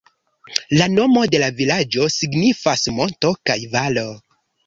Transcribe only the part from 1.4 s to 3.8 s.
la vilaĝo signifas "Monto kaj